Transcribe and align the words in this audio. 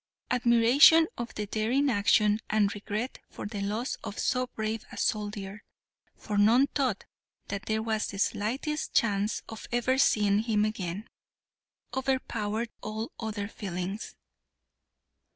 Admiration 0.31 1.05
for 1.15 1.27
the 1.35 1.45
daring 1.45 1.87
action 1.87 2.39
and 2.49 2.73
regret 2.73 3.19
for 3.29 3.45
the 3.45 3.61
loss 3.61 3.97
of 4.03 4.17
so 4.17 4.47
brave 4.47 4.83
a 4.91 4.97
soldier, 4.97 5.63
for 6.15 6.39
none 6.39 6.65
thought 6.65 7.05
that 7.49 7.67
there 7.67 7.83
was 7.83 8.07
the 8.07 8.17
slightest 8.17 8.95
chance 8.95 9.43
of 9.47 9.67
ever 9.71 9.99
seeing 9.99 10.39
him 10.39 10.65
again, 10.65 11.07
overpowered 11.93 12.71
all 12.81 13.11
other 13.19 13.47
feelings. 13.47 14.15